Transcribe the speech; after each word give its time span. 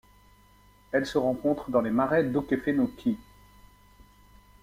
Elle 0.91 1.05
se 1.05 1.19
rencontre 1.19 1.69
dans 1.69 1.81
les 1.81 1.91
marais 1.91 2.23
d'Okefenokee. 2.23 3.19